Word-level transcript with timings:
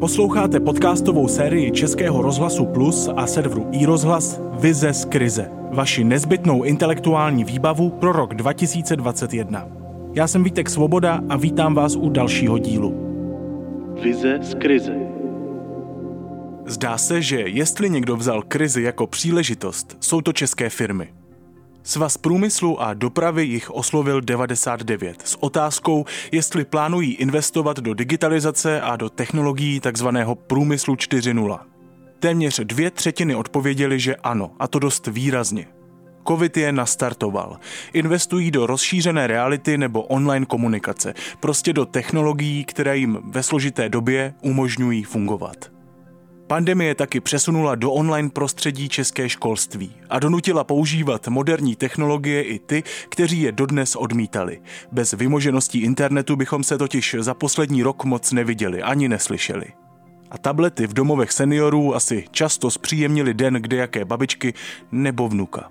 Posloucháte 0.00 0.60
podcastovou 0.60 1.28
sérii 1.28 1.70
Českého 1.70 2.22
rozhlasu 2.22 2.66
Plus 2.66 3.08
a 3.16 3.26
serveru 3.26 3.68
iRozhlas 3.72 4.40
Vize 4.60 4.92
z 4.92 5.04
krize. 5.04 5.50
Vaši 5.72 6.04
nezbytnou 6.04 6.62
intelektuální 6.62 7.44
výbavu 7.44 7.90
pro 7.90 8.12
rok 8.12 8.34
2021. 8.34 9.68
Já 10.14 10.28
jsem 10.28 10.44
Vítek 10.44 10.70
Svoboda 10.70 11.20
a 11.28 11.36
vítám 11.36 11.74
vás 11.74 11.96
u 11.96 12.08
dalšího 12.08 12.58
dílu. 12.58 12.94
Vize 14.02 14.38
z 14.42 14.54
krize. 14.54 14.94
Zdá 16.66 16.98
se, 16.98 17.22
že 17.22 17.40
jestli 17.40 17.90
někdo 17.90 18.16
vzal 18.16 18.42
krizi 18.42 18.82
jako 18.82 19.06
příležitost, 19.06 19.96
jsou 20.00 20.20
to 20.20 20.32
české 20.32 20.70
firmy. 20.70 21.08
Svaz 21.82 22.16
průmyslu 22.16 22.82
a 22.82 22.94
dopravy 22.94 23.44
jich 23.44 23.70
oslovil 23.70 24.20
99 24.20 25.22
s 25.24 25.36
otázkou, 25.42 26.04
jestli 26.32 26.64
plánují 26.64 27.14
investovat 27.14 27.76
do 27.76 27.94
digitalizace 27.94 28.80
a 28.80 28.96
do 28.96 29.10
technologií 29.10 29.80
tzv. 29.80 30.06
průmyslu 30.46 30.94
4.0. 30.94 31.58
Téměř 32.18 32.60
dvě 32.64 32.90
třetiny 32.90 33.34
odpověděli, 33.34 34.00
že 34.00 34.16
ano, 34.16 34.50
a 34.58 34.68
to 34.68 34.78
dost 34.78 35.06
výrazně. 35.06 35.66
Covid 36.28 36.56
je 36.56 36.72
nastartoval. 36.72 37.58
Investují 37.92 38.50
do 38.50 38.66
rozšířené 38.66 39.26
reality 39.26 39.78
nebo 39.78 40.02
online 40.02 40.46
komunikace, 40.46 41.14
prostě 41.40 41.72
do 41.72 41.86
technologií, 41.86 42.64
které 42.64 42.96
jim 42.96 43.18
ve 43.24 43.42
složité 43.42 43.88
době 43.88 44.34
umožňují 44.42 45.04
fungovat. 45.04 45.79
Pandemie 46.50 46.94
taky 46.94 47.20
přesunula 47.20 47.74
do 47.74 47.92
online 47.92 48.30
prostředí 48.30 48.88
české 48.88 49.28
školství 49.28 49.92
a 50.08 50.18
donutila 50.18 50.64
používat 50.64 51.28
moderní 51.28 51.76
technologie 51.76 52.42
i 52.42 52.58
ty, 52.58 52.82
kteří 53.08 53.42
je 53.42 53.52
dodnes 53.52 53.96
odmítali. 53.96 54.60
Bez 54.92 55.12
vymožeností 55.12 55.80
internetu 55.80 56.36
bychom 56.36 56.64
se 56.64 56.78
totiž 56.78 57.16
za 57.18 57.34
poslední 57.34 57.82
rok 57.82 58.04
moc 58.04 58.32
neviděli 58.32 58.82
ani 58.82 59.08
neslyšeli. 59.08 59.66
A 60.30 60.38
tablety 60.38 60.86
v 60.86 60.92
domovech 60.92 61.32
seniorů 61.32 61.94
asi 61.94 62.24
často 62.30 62.70
zpříjemnili 62.70 63.34
den 63.34 63.54
kde 63.54 63.76
jaké 63.76 64.04
babičky 64.04 64.54
nebo 64.92 65.28
vnuka. 65.28 65.70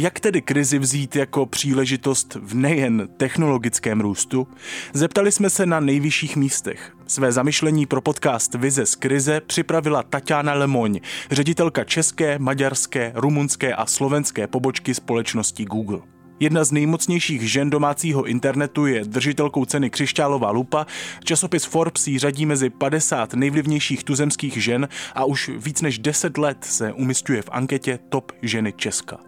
Jak 0.00 0.20
tedy 0.20 0.42
krizi 0.42 0.78
vzít 0.78 1.16
jako 1.16 1.46
příležitost 1.46 2.36
v 2.42 2.54
nejen 2.54 3.08
technologickém 3.16 4.00
růstu? 4.00 4.48
Zeptali 4.92 5.32
jsme 5.32 5.50
se 5.50 5.66
na 5.66 5.80
nejvyšších 5.80 6.36
místech. 6.36 6.96
Své 7.06 7.32
zamyšlení 7.32 7.86
pro 7.86 8.00
podcast 8.00 8.54
Vize 8.54 8.86
z 8.86 8.94
krize 8.94 9.40
připravila 9.40 10.02
Tatiana 10.02 10.54
Lemoň, 10.54 11.00
ředitelka 11.30 11.84
české, 11.84 12.38
maďarské, 12.38 13.12
rumunské 13.14 13.74
a 13.74 13.86
slovenské 13.86 14.46
pobočky 14.46 14.94
společnosti 14.94 15.64
Google. 15.64 16.00
Jedna 16.40 16.64
z 16.64 16.72
nejmocnějších 16.72 17.50
žen 17.50 17.70
domácího 17.70 18.24
internetu 18.24 18.86
je 18.86 19.04
držitelkou 19.04 19.64
ceny 19.64 19.90
Křišťálová 19.90 20.50
lupa. 20.50 20.86
Časopis 21.24 21.64
Forbes 21.64 22.06
ji 22.06 22.18
řadí 22.18 22.46
mezi 22.46 22.70
50 22.70 23.34
nejvlivnějších 23.34 24.04
tuzemských 24.04 24.62
žen 24.62 24.88
a 25.14 25.24
už 25.24 25.50
víc 25.56 25.82
než 25.82 25.98
10 25.98 26.38
let 26.38 26.58
se 26.60 26.92
umistuje 26.92 27.42
v 27.42 27.48
anketě 27.52 27.98
Top 28.08 28.32
ženy 28.42 28.72
Česka. 28.72 29.18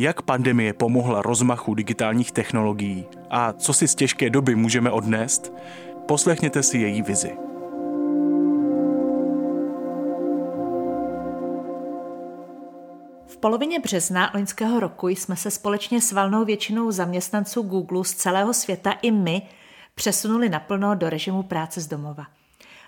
Jak 0.00 0.22
pandemie 0.22 0.72
pomohla 0.72 1.22
rozmachu 1.22 1.74
digitálních 1.74 2.32
technologií 2.32 3.06
a 3.30 3.52
co 3.52 3.72
si 3.72 3.88
z 3.88 3.94
těžké 3.94 4.30
doby 4.30 4.54
můžeme 4.54 4.90
odnést? 4.90 5.52
Poslechněte 6.08 6.62
si 6.62 6.78
její 6.78 7.02
vizi. 7.02 7.32
V 13.26 13.36
polovině 13.36 13.78
března 13.80 14.30
loňského 14.34 14.80
roku 14.80 15.08
jsme 15.08 15.36
se 15.36 15.50
společně 15.50 16.00
s 16.00 16.12
valnou 16.12 16.44
většinou 16.44 16.90
zaměstnanců 16.90 17.62
Google 17.62 18.04
z 18.04 18.14
celého 18.14 18.54
světa 18.54 18.92
i 19.02 19.10
my 19.10 19.42
přesunuli 19.94 20.48
naplno 20.48 20.94
do 20.94 21.10
režimu 21.10 21.42
práce 21.42 21.80
z 21.80 21.86
domova. 21.86 22.26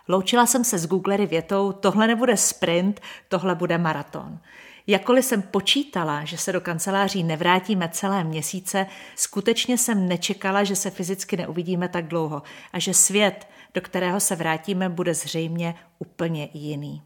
Loučila 0.08 0.46
jsem 0.46 0.64
se 0.64 0.78
s 0.78 0.86
Googlery 0.86 1.26
větou, 1.26 1.72
tohle 1.72 2.06
nebude 2.06 2.36
sprint, 2.36 3.00
tohle 3.28 3.54
bude 3.54 3.78
maraton. 3.78 4.38
Jakkoliv 4.86 5.24
jsem 5.24 5.42
počítala, 5.42 6.24
že 6.24 6.38
se 6.38 6.52
do 6.52 6.60
kanceláří 6.60 7.22
nevrátíme 7.22 7.88
celé 7.88 8.24
měsíce, 8.24 8.86
skutečně 9.16 9.78
jsem 9.78 10.08
nečekala, 10.08 10.64
že 10.64 10.76
se 10.76 10.90
fyzicky 10.90 11.36
neuvidíme 11.36 11.88
tak 11.88 12.06
dlouho 12.06 12.42
a 12.72 12.78
že 12.78 12.94
svět, 12.94 13.48
do 13.74 13.80
kterého 13.80 14.20
se 14.20 14.36
vrátíme, 14.36 14.88
bude 14.88 15.14
zřejmě 15.14 15.74
úplně 15.98 16.48
jiný. 16.52 17.02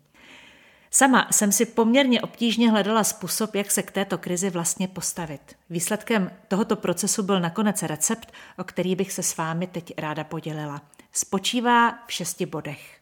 Sama 0.91 1.29
jsem 1.31 1.53
si 1.53 1.67
poměrně 1.67 2.21
obtížně 2.21 2.71
hledala 2.71 3.05
způsob, 3.05 3.55
jak 3.55 3.71
se 3.71 3.83
k 3.83 3.91
této 3.91 4.19
krizi 4.19 4.51
vlastně 4.51 4.89
postavit. 4.89 5.57
Výsledkem 5.71 6.31
tohoto 6.49 6.77
procesu 6.77 7.23
byl 7.23 7.41
nakonec 7.41 7.83
recept, 7.83 8.33
o 8.59 8.65
který 8.65 8.97
bych 8.97 9.13
se 9.13 9.23
s 9.23 9.37
vámi 9.37 9.67
teď 9.67 9.93
ráda 9.99 10.25
podělila. 10.25 10.83
Spočívá 11.13 11.99
v 12.07 12.13
šesti 12.13 12.47
bodech. 12.47 12.99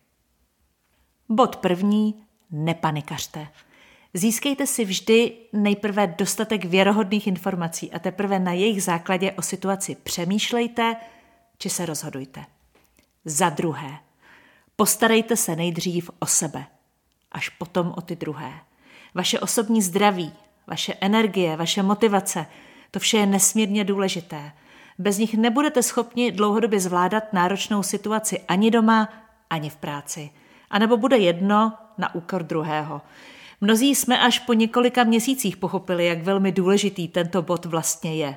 Bod 1.29 1.57
první, 1.57 2.25
nepanikařte. 2.51 3.49
Získejte 4.17 4.67
si 4.67 4.85
vždy 4.85 5.33
nejprve 5.53 6.07
dostatek 6.07 6.65
věrohodných 6.65 7.27
informací 7.27 7.93
a 7.93 7.99
teprve 7.99 8.39
na 8.39 8.53
jejich 8.53 8.83
základě 8.83 9.33
o 9.33 9.43
situaci 9.43 9.97
přemýšlejte 10.03 10.97
či 11.59 11.71
se 11.71 11.87
rozhodujte. 11.87 12.45
Za 13.25 13.51
druhé, 13.51 13.99
postarejte 14.77 15.37
se 15.37 15.57
nejdřív 15.57 16.11
o 16.19 16.27
sebe, 16.27 16.67
až 17.33 17.49
potom 17.49 17.95
o 17.97 18.01
ty 18.01 18.17
druhé. 18.17 18.53
Vaše 19.15 19.41
osobní 19.41 19.83
zdraví, 19.83 20.33
vaše 20.67 20.95
energie, 21.01 21.57
vaše 21.57 21.83
motivace, 21.83 22.47
to 22.91 22.99
vše 22.99 23.17
je 23.17 23.27
nesmírně 23.27 23.85
důležité. 23.85 24.53
Bez 24.99 25.19
nich 25.19 25.35
nebudete 25.35 25.83
schopni 25.83 26.33
dlouhodobě 26.33 26.81
zvládat 26.81 27.33
náročnou 27.33 27.83
situaci 27.83 28.41
ani 28.49 28.71
doma, 28.71 29.09
ani 29.51 29.71
v 29.71 29.77
práci. 29.77 30.31
A 30.71 30.79
nebo 30.79 30.97
bude 30.97 31.17
jedno 31.17 31.73
na 31.99 32.15
úkor 32.15 32.43
druhého. 32.43 33.03
Mnozí 33.60 33.94
jsme 33.94 34.19
až 34.19 34.38
po 34.38 34.53
několika 34.53 35.04
měsících 35.04 35.56
pochopili, 35.56 36.06
jak 36.06 36.22
velmi 36.22 36.53
důležitý 36.53 37.09
tento 37.09 37.42
bod 37.42 37.65
vlastně 37.65 38.16
je. 38.16 38.37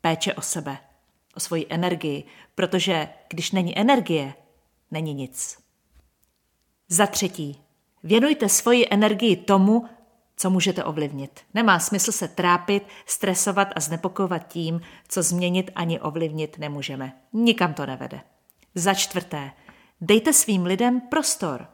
Péče 0.00 0.34
o 0.34 0.42
sebe, 0.42 0.78
o 1.34 1.40
svoji 1.40 1.66
energii, 1.68 2.24
protože 2.54 3.08
když 3.28 3.52
není 3.52 3.78
energie, 3.78 4.34
není 4.90 5.14
nic. 5.14 5.58
Za 6.88 7.06
třetí, 7.06 7.60
věnujte 8.02 8.48
svoji 8.48 8.86
energii 8.90 9.36
tomu, 9.36 9.88
co 10.36 10.50
můžete 10.50 10.84
ovlivnit. 10.84 11.40
Nemá 11.54 11.78
smysl 11.78 12.12
se 12.12 12.28
trápit, 12.28 12.82
stresovat 13.06 13.68
a 13.76 13.80
znepokojovat 13.80 14.48
tím, 14.48 14.80
co 15.08 15.22
změnit 15.22 15.70
ani 15.74 16.00
ovlivnit 16.00 16.58
nemůžeme. 16.58 17.12
Nikam 17.32 17.74
to 17.74 17.86
nevede. 17.86 18.20
Za 18.74 18.94
čtvrté, 18.94 19.50
dejte 20.00 20.32
svým 20.32 20.64
lidem 20.64 21.00
prostor. 21.00 21.66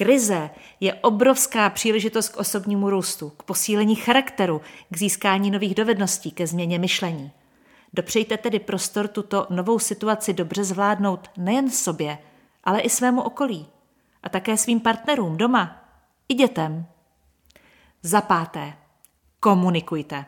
Krize 0.00 0.50
je 0.80 0.94
obrovská 0.94 1.70
příležitost 1.70 2.28
k 2.28 2.36
osobnímu 2.36 2.90
růstu, 2.90 3.30
k 3.30 3.42
posílení 3.42 3.94
charakteru, 3.94 4.60
k 4.90 4.98
získání 4.98 5.50
nových 5.50 5.74
dovedností, 5.74 6.30
ke 6.30 6.46
změně 6.46 6.78
myšlení. 6.78 7.32
Dopřejte 7.92 8.36
tedy 8.36 8.58
prostor 8.58 9.08
tuto 9.08 9.46
novou 9.50 9.78
situaci 9.78 10.32
dobře 10.32 10.64
zvládnout 10.64 11.30
nejen 11.36 11.70
sobě, 11.70 12.18
ale 12.64 12.80
i 12.80 12.90
svému 12.90 13.22
okolí. 13.22 13.66
A 14.22 14.28
také 14.28 14.56
svým 14.56 14.80
partnerům 14.80 15.36
doma 15.36 15.84
i 16.28 16.34
dětem. 16.34 16.86
Za 18.02 18.20
páté, 18.20 18.72
komunikujte. 19.40 20.24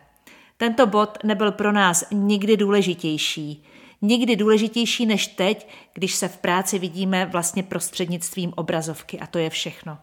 Tento 0.56 0.86
bod 0.86 1.18
nebyl 1.24 1.52
pro 1.52 1.72
nás 1.72 2.04
nikdy 2.10 2.56
důležitější 2.56 3.64
nikdy 4.02 4.36
důležitější 4.36 5.06
než 5.06 5.26
teď, 5.26 5.68
když 5.92 6.14
se 6.14 6.28
v 6.28 6.36
práci 6.36 6.78
vidíme 6.78 7.26
vlastně 7.26 7.62
prostřednictvím 7.62 8.52
obrazovky 8.56 9.20
a 9.20 9.26
to 9.26 9.38
je 9.38 9.50
všechno. 9.50 9.98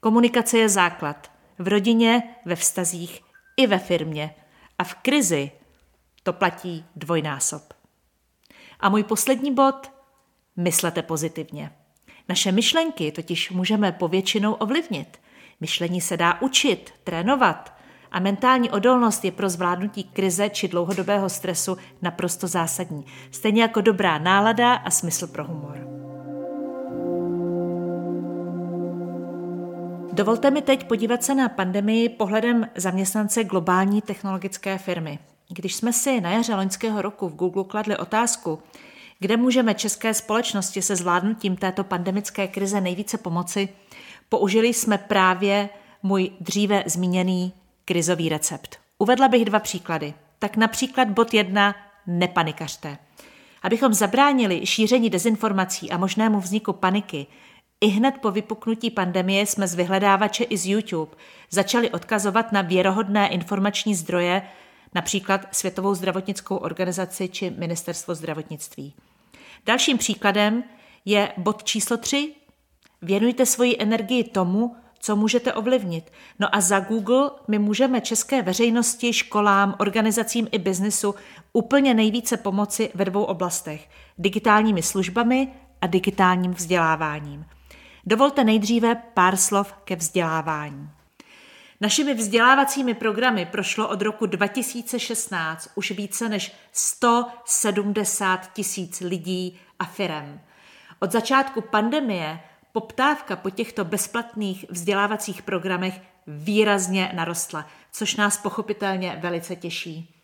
Komunikace 0.00 0.58
je 0.58 0.68
základ. 0.68 1.30
V 1.58 1.68
rodině, 1.68 2.22
ve 2.44 2.56
vztazích 2.56 3.22
i 3.56 3.66
ve 3.66 3.78
firmě. 3.78 4.34
A 4.78 4.84
v 4.84 4.94
krizi 4.94 5.50
to 6.22 6.32
platí 6.32 6.84
dvojnásob. 6.96 7.62
A 8.80 8.88
můj 8.88 9.02
poslední 9.02 9.54
bod, 9.54 9.90
myslete 10.56 11.02
pozitivně. 11.02 11.70
Naše 12.28 12.52
myšlenky 12.52 13.12
totiž 13.12 13.50
můžeme 13.50 13.92
povětšinou 13.92 14.52
ovlivnit. 14.52 15.20
Myšlení 15.60 16.00
se 16.00 16.16
dá 16.16 16.40
učit, 16.40 16.94
trénovat 17.04 17.75
a 18.16 18.20
mentální 18.20 18.70
odolnost 18.70 19.24
je 19.24 19.32
pro 19.32 19.48
zvládnutí 19.48 20.04
krize 20.04 20.50
či 20.50 20.68
dlouhodobého 20.68 21.28
stresu 21.28 21.76
naprosto 22.02 22.46
zásadní, 22.46 23.06
stejně 23.30 23.62
jako 23.62 23.80
dobrá 23.80 24.18
nálada 24.18 24.74
a 24.74 24.90
smysl 24.90 25.26
pro 25.26 25.44
humor. 25.44 25.78
Dovolte 30.12 30.50
mi 30.50 30.62
teď 30.62 30.86
podívat 30.86 31.24
se 31.24 31.34
na 31.34 31.48
pandemii 31.48 32.08
pohledem 32.08 32.68
zaměstnance 32.74 33.44
globální 33.44 34.02
technologické 34.02 34.78
firmy. 34.78 35.18
Když 35.48 35.74
jsme 35.74 35.92
si 35.92 36.20
na 36.20 36.30
jaře 36.30 36.54
loňského 36.54 37.02
roku 37.02 37.28
v 37.28 37.36
Google 37.36 37.64
kladli 37.64 37.96
otázku, 37.96 38.58
kde 39.18 39.36
můžeme 39.36 39.74
české 39.74 40.14
společnosti 40.14 40.82
se 40.82 40.96
zvládnutím 40.96 41.56
této 41.56 41.84
pandemické 41.84 42.48
krize 42.48 42.80
nejvíce 42.80 43.18
pomoci, 43.18 43.68
použili 44.28 44.68
jsme 44.68 44.98
právě 44.98 45.68
můj 46.02 46.30
dříve 46.40 46.84
zmíněný 46.86 47.52
krizový 47.86 48.28
recept. 48.28 48.78
Uvedla 48.98 49.28
bych 49.28 49.44
dva 49.44 49.58
příklady. 49.60 50.14
Tak 50.38 50.56
například 50.56 51.08
bod 51.08 51.34
jedna, 51.34 51.74
nepanikařte. 52.06 52.98
Abychom 53.62 53.94
zabránili 53.94 54.66
šíření 54.66 55.10
dezinformací 55.10 55.90
a 55.90 55.98
možnému 55.98 56.40
vzniku 56.40 56.72
paniky, 56.72 57.26
I 57.80 57.86
hned 57.86 58.14
po 58.22 58.30
vypuknutí 58.30 58.90
pandemie 58.90 59.46
jsme 59.46 59.68
z 59.68 59.74
vyhledávače 59.74 60.44
i 60.44 60.56
z 60.56 60.66
YouTube 60.66 61.16
začali 61.50 61.90
odkazovat 61.90 62.52
na 62.52 62.62
věrohodné 62.62 63.28
informační 63.28 63.94
zdroje, 63.94 64.42
například 64.94 65.40
Světovou 65.52 65.94
zdravotnickou 65.94 66.56
organizaci 66.56 67.28
či 67.28 67.50
Ministerstvo 67.50 68.14
zdravotnictví. 68.14 68.94
Dalším 69.66 69.98
příkladem 69.98 70.64
je 71.04 71.32
bod 71.36 71.64
číslo 71.64 71.96
3. 71.96 72.34
Věnujte 73.02 73.46
svoji 73.46 73.76
energii 73.78 74.24
tomu, 74.24 74.76
co 75.06 75.16
můžete 75.16 75.52
ovlivnit. 75.52 76.12
No 76.38 76.54
a 76.54 76.60
za 76.60 76.80
Google 76.80 77.30
my 77.48 77.58
můžeme 77.58 78.00
české 78.00 78.42
veřejnosti, 78.42 79.12
školám, 79.12 79.74
organizacím 79.78 80.48
i 80.52 80.58
biznisu 80.58 81.14
úplně 81.52 81.94
nejvíce 81.94 82.36
pomoci 82.36 82.90
ve 82.94 83.04
dvou 83.04 83.22
oblastech. 83.22 83.88
Digitálními 84.18 84.82
službami 84.82 85.48
a 85.80 85.86
digitálním 85.86 86.54
vzděláváním. 86.54 87.44
Dovolte 88.06 88.44
nejdříve 88.44 88.94
pár 88.94 89.36
slov 89.36 89.72
ke 89.84 89.96
vzdělávání. 89.96 90.90
Našimi 91.80 92.14
vzdělávacími 92.14 92.94
programy 92.94 93.46
prošlo 93.46 93.88
od 93.88 94.02
roku 94.02 94.26
2016 94.26 95.68
už 95.74 95.90
více 95.90 96.28
než 96.28 96.52
170 96.72 98.52
tisíc 98.52 99.00
lidí 99.00 99.60
a 99.78 99.84
firem. 99.84 100.40
Od 101.00 101.12
začátku 101.12 101.60
pandemie 101.60 102.40
poptávka 102.76 103.36
po 103.36 103.50
těchto 103.50 103.84
bezplatných 103.84 104.64
vzdělávacích 104.68 105.42
programech 105.42 106.00
výrazně 106.26 107.12
narostla, 107.14 107.66
což 107.92 108.16
nás 108.16 108.38
pochopitelně 108.38 109.18
velice 109.20 109.56
těší. 109.56 110.14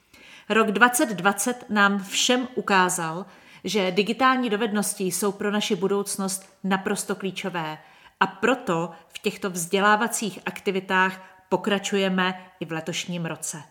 Rok 0.48 0.72
2020 0.72 1.64
nám 1.70 2.04
všem 2.04 2.48
ukázal, 2.54 3.26
že 3.64 3.90
digitální 3.90 4.50
dovednosti 4.50 5.04
jsou 5.04 5.32
pro 5.32 5.50
naši 5.50 5.76
budoucnost 5.76 6.56
naprosto 6.64 7.14
klíčové 7.14 7.78
a 8.20 8.26
proto 8.26 8.90
v 9.08 9.18
těchto 9.18 9.50
vzdělávacích 9.50 10.38
aktivitách 10.46 11.44
pokračujeme 11.48 12.50
i 12.60 12.64
v 12.64 12.72
letošním 12.72 13.26
roce. 13.26 13.62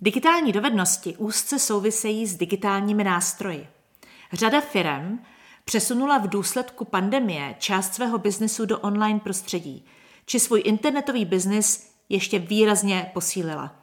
Digitální 0.00 0.52
dovednosti 0.52 1.16
úzce 1.16 1.58
souvisejí 1.58 2.26
s 2.26 2.36
digitálními 2.36 3.04
nástroji. 3.04 3.68
Řada 4.32 4.60
firm 4.60 5.18
přesunula 5.68 6.18
v 6.18 6.28
důsledku 6.28 6.84
pandemie 6.84 7.54
část 7.58 7.94
svého 7.94 8.18
biznesu 8.18 8.66
do 8.66 8.78
online 8.78 9.20
prostředí, 9.20 9.84
či 10.26 10.40
svůj 10.40 10.62
internetový 10.64 11.24
biznis 11.24 11.94
ještě 12.08 12.38
výrazně 12.38 13.10
posílila. 13.14 13.74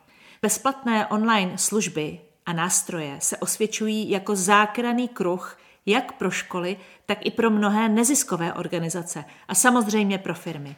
Bezplatné 0.41 1.07
online 1.07 1.57
služby 1.57 2.19
a 2.45 2.53
nástroje 2.53 3.17
se 3.19 3.37
osvědčují 3.37 4.09
jako 4.09 4.35
zákraný 4.35 5.07
kruh 5.07 5.57
jak 5.85 6.11
pro 6.11 6.31
školy, 6.31 6.77
tak 7.05 7.25
i 7.25 7.31
pro 7.31 7.49
mnohé 7.49 7.89
neziskové 7.89 8.53
organizace 8.53 9.25
a 9.47 9.55
samozřejmě 9.55 10.17
pro 10.17 10.33
firmy. 10.33 10.75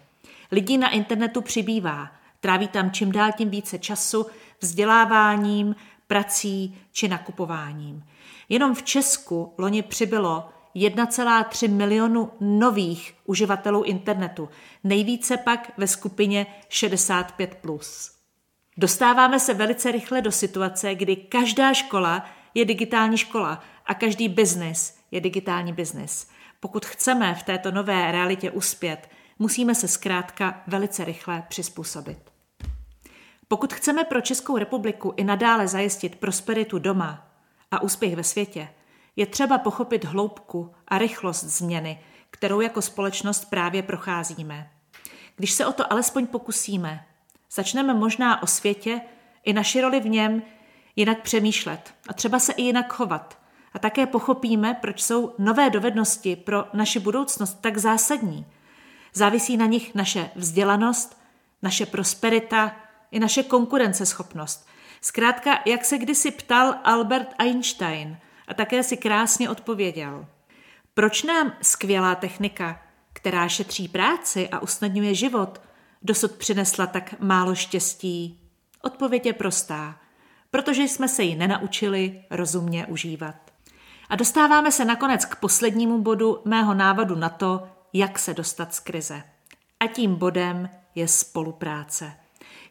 Lidí 0.51 0.77
na 0.77 0.89
internetu 0.89 1.41
přibývá, 1.41 2.11
tráví 2.39 2.67
tam 2.67 2.91
čím 2.91 3.11
dál 3.11 3.31
tím 3.37 3.49
více 3.49 3.79
času 3.79 4.25
vzděláváním, 4.59 5.75
prací 6.07 6.77
či 6.91 7.07
nakupováním. 7.07 8.03
Jenom 8.49 8.75
v 8.75 8.83
Česku 8.83 9.53
loni 9.57 9.81
přibylo 9.81 10.49
1,3 10.75 11.69
milionu 11.71 12.31
nových 12.39 13.13
uživatelů 13.25 13.83
internetu, 13.83 14.49
nejvíce 14.83 15.37
pak 15.37 15.71
ve 15.77 15.87
skupině 15.87 16.45
65. 16.69 17.65
Dostáváme 18.77 19.39
se 19.39 19.53
velice 19.53 19.91
rychle 19.91 20.21
do 20.21 20.31
situace, 20.31 20.95
kdy 20.95 21.15
každá 21.15 21.73
škola 21.73 22.25
je 22.53 22.65
digitální 22.65 23.17
škola 23.17 23.63
a 23.85 23.93
každý 23.93 24.29
biznis 24.29 24.97
je 25.11 25.21
digitální 25.21 25.73
biznis. 25.73 26.27
Pokud 26.59 26.85
chceme 26.85 27.35
v 27.35 27.43
této 27.43 27.71
nové 27.71 28.11
realitě 28.11 28.51
uspět, 28.51 29.09
musíme 29.39 29.75
se 29.75 29.87
zkrátka 29.87 30.63
velice 30.67 31.05
rychle 31.05 31.43
přizpůsobit. 31.47 32.17
Pokud 33.47 33.73
chceme 33.73 34.03
pro 34.03 34.21
Českou 34.21 34.57
republiku 34.57 35.13
i 35.17 35.23
nadále 35.23 35.67
zajistit 35.67 36.15
prosperitu 36.15 36.79
doma 36.79 37.27
a 37.71 37.81
úspěch 37.81 38.15
ve 38.15 38.23
světě, 38.23 38.67
je 39.15 39.25
třeba 39.25 39.57
pochopit 39.57 40.05
hloubku 40.05 40.75
a 40.87 40.97
rychlost 40.97 41.43
změny, 41.43 41.99
kterou 42.31 42.61
jako 42.61 42.81
společnost 42.81 43.45
právě 43.45 43.83
procházíme. 43.83 44.69
Když 45.35 45.51
se 45.51 45.65
o 45.65 45.71
to 45.73 45.93
alespoň 45.93 46.27
pokusíme, 46.27 47.05
začneme 47.51 47.93
možná 47.93 48.43
o 48.43 48.47
světě 48.47 49.01
i 49.43 49.53
naši 49.53 49.81
roli 49.81 49.99
v 49.99 50.09
něm 50.09 50.41
jinak 50.95 51.21
přemýšlet 51.21 51.93
a 52.07 52.13
třeba 52.13 52.39
se 52.39 52.53
i 52.53 52.61
jinak 52.61 52.93
chovat. 52.93 53.37
A 53.73 53.79
také 53.79 54.05
pochopíme, 54.05 54.73
proč 54.73 55.03
jsou 55.03 55.35
nové 55.37 55.69
dovednosti 55.69 56.35
pro 56.35 56.65
naši 56.73 56.99
budoucnost 56.99 57.61
tak 57.61 57.77
zásadní. 57.77 58.45
Závisí 59.13 59.57
na 59.57 59.65
nich 59.65 59.95
naše 59.95 60.29
vzdělanost, 60.35 61.21
naše 61.61 61.85
prosperita 61.85 62.75
i 63.11 63.19
naše 63.19 63.43
konkurenceschopnost. 63.43 64.67
Zkrátka, 65.01 65.59
jak 65.65 65.85
se 65.85 65.97
kdysi 65.97 66.31
ptal 66.31 66.75
Albert 66.83 67.33
Einstein 67.37 68.17
a 68.47 68.53
také 68.53 68.83
si 68.83 68.97
krásně 68.97 69.49
odpověděl. 69.49 70.25
Proč 70.93 71.23
nám 71.23 71.53
skvělá 71.61 72.15
technika, 72.15 72.81
která 73.13 73.47
šetří 73.47 73.87
práci 73.87 74.49
a 74.49 74.59
usnadňuje 74.59 75.15
život, 75.15 75.61
dosud 76.01 76.31
přinesla 76.31 76.87
tak 76.87 77.19
málo 77.19 77.55
štěstí? 77.55 78.39
Odpověď 78.81 79.25
je 79.25 79.33
prostá. 79.33 79.99
Protože 80.51 80.83
jsme 80.83 81.07
se 81.07 81.23
ji 81.23 81.35
nenaučili 81.35 82.23
rozumně 82.29 82.85
užívat. 82.85 83.35
A 84.09 84.15
dostáváme 84.15 84.71
se 84.71 84.85
nakonec 84.85 85.25
k 85.25 85.35
poslednímu 85.35 86.01
bodu 86.01 86.41
mého 86.45 86.73
návadu 86.73 87.15
na 87.15 87.29
to, 87.29 87.67
jak 87.93 88.19
se 88.19 88.33
dostat 88.33 88.73
z 88.73 88.79
krize. 88.79 89.23
A 89.79 89.87
tím 89.87 90.15
bodem 90.15 90.69
je 90.95 91.07
spolupráce. 91.07 92.13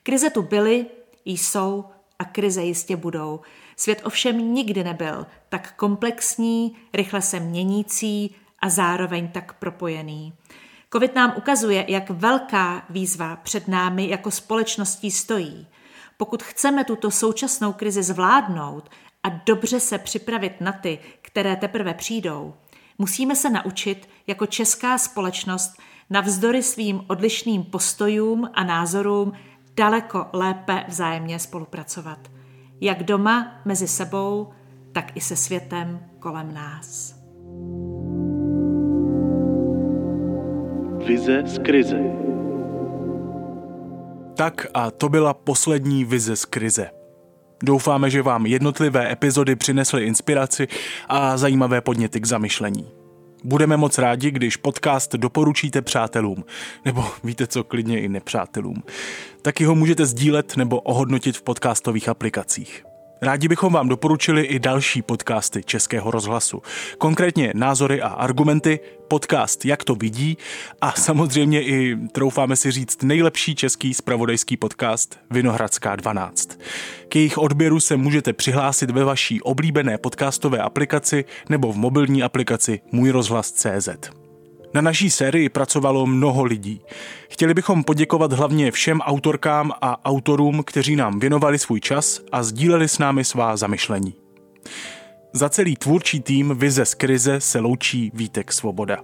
Krize 0.03 0.31
tu 0.31 0.43
byly, 0.43 0.87
jsou 1.25 1.85
a 2.19 2.25
krize 2.25 2.63
jistě 2.63 2.97
budou. 2.97 3.41
Svět 3.77 4.01
ovšem 4.05 4.55
nikdy 4.55 4.85
nebyl 4.85 5.27
tak 5.49 5.75
komplexní, 5.77 6.77
rychle 6.93 7.23
se 7.23 7.41
měnící 7.41 8.35
a 8.59 8.69
zároveň 8.69 9.29
tak 9.29 9.53
propojený. 9.53 10.33
Covid 10.93 11.15
nám 11.15 11.35
ukazuje, 11.37 11.85
jak 11.89 12.11
velká 12.11 12.85
výzva 12.91 13.37
před 13.37 13.69
námi 13.69 14.09
jako 14.09 14.31
společností 14.31 15.11
stojí. 15.11 15.67
Pokud 16.17 16.43
chceme 16.43 16.85
tuto 16.85 17.11
současnou 17.11 17.73
krizi 17.73 18.03
zvládnout 18.03 18.91
a 19.23 19.29
dobře 19.29 19.81
se 19.81 19.99
připravit 19.99 20.61
na 20.61 20.73
ty, 20.73 20.99
které 21.23 21.57
teprve 21.57 21.95
přijdou, 21.95 22.55
musíme 22.99 23.37
se 23.37 23.51
naučit 23.51 24.09
jako 24.27 24.47
česká 24.47 24.99
společnost 24.99 25.73
navzdory 26.11 26.63
svým 26.63 27.05
odlišným 27.09 27.65
postojům 27.65 28.51
a 28.55 28.65
názorům 28.65 29.33
daleko 29.75 30.27
lépe 30.33 30.85
vzájemně 30.89 31.39
spolupracovat. 31.39 32.19
Jak 32.85 33.03
doma 33.03 33.61
mezi 33.65 33.89
sebou, 33.89 34.49
tak 34.93 35.17
i 35.17 35.21
se 35.21 35.37
světem 35.37 36.01
kolem 36.19 36.55
nás. 36.55 37.15
Vize 41.07 41.43
z 41.47 41.59
krize. 41.59 41.99
Tak 44.37 44.67
a 44.75 44.91
to 44.91 45.09
byla 45.09 45.35
poslední 45.35 46.05
vize 46.05 46.37
z 46.37 46.45
krize. 46.45 46.91
Doufáme, 47.63 48.11
že 48.11 48.23
vám 48.23 48.47
jednotlivé 48.47 49.13
epizody 49.13 49.57
přinesly 49.57 50.05
inspiraci 50.05 50.69
a 51.09 51.37
zajímavé 51.37 51.81
podněty 51.81 52.21
k 52.21 52.27
zamyšlení. 52.27 52.94
Budeme 53.45 53.77
moc 53.77 53.99
rádi, 53.99 54.31
když 54.31 54.57
podcast 54.57 55.15
doporučíte 55.15 55.83
přátelům, 55.83 56.45
nebo 56.85 57.05
víte 57.25 57.47
co, 57.47 57.65
klidně 57.65 58.01
i 58.01 58.09
nepřátelům. 58.09 58.83
Taky 59.43 59.65
ho 59.65 59.75
můžete 59.75 60.07
sdílet 60.07 60.57
nebo 60.57 60.81
ohodnotit 60.81 61.37
v 61.37 61.43
podcastových 61.43 62.09
aplikacích. 62.09 62.85
Rádi 63.25 63.49
bychom 63.49 63.73
vám 63.73 63.89
doporučili 63.89 64.43
i 64.43 64.59
další 64.59 65.03
podcasty 65.03 65.63
Českého 65.65 66.11
rozhlasu. 66.11 66.63
Konkrétně 66.99 67.53
názory 67.55 68.03
a 68.03 68.09
argumenty, 68.09 68.81
podcast 69.09 69.65
Jak 69.65 69.85
to 69.85 69.95
vidí 69.95 70.39
a 70.81 70.93
samozřejmě 70.93 71.63
i, 71.63 71.97
troufáme 72.13 72.57
si 72.57 72.71
říct, 72.71 73.03
nejlepší 73.03 73.55
český 73.55 73.95
spravodajský 73.95 74.57
podcast 74.57 75.19
Vinohradská 75.31 75.97
12. 75.97 76.59
K 77.09 77.17
jejich 77.17 77.39
odběru 77.39 77.81
se 77.81 77.97
můžete 77.97 78.33
přihlásit 78.33 78.91
ve 78.91 79.05
vaší 79.05 79.43
oblíbené 79.43 79.99
podcastové 79.99 80.59
aplikaci 80.59 81.25
nebo 81.49 81.73
v 81.73 81.77
mobilní 81.77 82.23
aplikaci 82.23 82.81
Můj 82.93 83.11
rozhlas 83.11 83.53
CZ. 83.53 84.24
Na 84.75 84.81
naší 84.81 85.11
sérii 85.11 85.49
pracovalo 85.49 86.07
mnoho 86.07 86.45
lidí. 86.45 86.81
Chtěli 87.29 87.55
bychom 87.55 87.85
poděkovat 87.85 88.33
hlavně 88.33 88.71
všem 88.71 89.01
autorkám 89.01 89.73
a 89.81 90.05
autorům, 90.05 90.63
kteří 90.67 90.97
nám 90.97 91.21
věnovali 91.21 91.59
svůj 91.59 91.81
čas 91.81 92.21
a 92.33 92.43
sdíleli 92.43 92.89
s 92.89 92.99
námi 92.99 93.25
svá 93.25 93.57
zamyšlení. 93.57 94.15
Za 95.33 95.49
celý 95.49 95.77
tvůrčí 95.77 96.21
tým 96.21 96.55
Vize 96.59 96.85
z 96.85 96.95
krize 96.95 97.41
se 97.41 97.61
loučí 97.61 98.11
Vítek 98.15 98.53
Svoboda. 98.53 98.99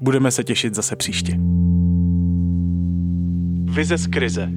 Budeme 0.00 0.30
se 0.30 0.44
těšit 0.44 0.74
zase 0.74 0.96
příště. 0.96 1.38
Vize 3.64 3.96
z 3.96 4.06
krize. 4.06 4.48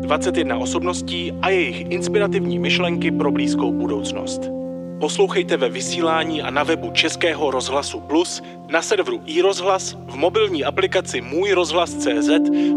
21 0.00 0.58
osobností 0.58 1.32
a 1.42 1.48
jejich 1.48 1.80
inspirativní 1.90 2.58
myšlenky 2.58 3.10
pro 3.10 3.30
blízkou 3.30 3.72
budoucnost. 3.72 4.58
Poslouchejte 5.00 5.56
ve 5.56 5.68
vysílání 5.68 6.42
a 6.42 6.50
na 6.50 6.62
webu 6.62 6.90
Českého 6.90 7.50
rozhlasu 7.50 8.00
Plus, 8.00 8.42
na 8.68 8.82
serveru 8.82 9.22
iRozhlas, 9.26 9.96
v 10.06 10.16
mobilní 10.16 10.64
aplikaci 10.64 11.20
Můj 11.20 11.52
rozhlas 11.52 11.94
CZ 11.94 12.30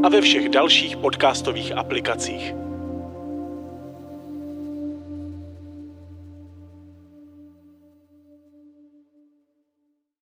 a 0.04 0.10
ve 0.10 0.22
všech 0.22 0.50
dalších 0.50 0.98
podcastových 0.98 1.78
aplikacích. 1.78 2.71